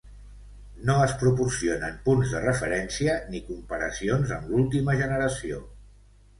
[0.89, 5.65] No es proporcionen punts de referència ni comparacions amb l'última generació.